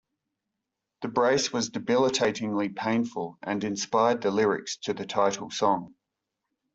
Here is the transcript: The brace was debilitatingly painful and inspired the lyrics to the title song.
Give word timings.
The 1.03 1.09
brace 1.09 1.53
was 1.53 1.69
debilitatingly 1.69 2.75
painful 2.75 3.37
and 3.43 3.63
inspired 3.63 4.23
the 4.23 4.31
lyrics 4.31 4.77
to 4.77 4.95
the 4.95 5.05
title 5.05 5.51
song. 5.51 5.93